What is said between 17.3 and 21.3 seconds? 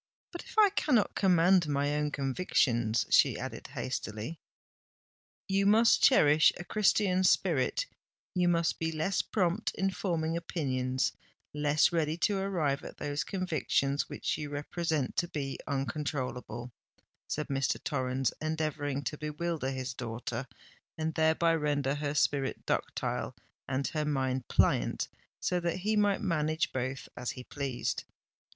Mr. Torrens, endeavouring to bewilder his daughter, and